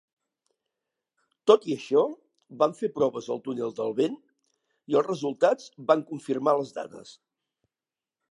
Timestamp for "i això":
1.71-2.01